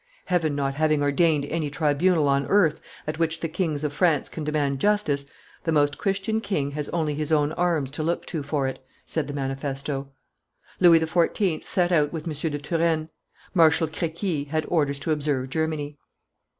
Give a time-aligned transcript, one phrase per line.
[0.25, 4.43] "Heaven not having ordained any tribunal on earth at which the Kings of France can
[4.43, 5.27] demand justice,
[5.63, 9.27] the Most Christian King has only his own arms to look to for it," said
[9.27, 10.09] the manifesto.
[10.79, 11.63] Louis XIV.
[11.63, 12.33] set out with M.
[12.49, 13.09] de Turenne.
[13.53, 15.99] Marshal Crequi had orders to observe Germany.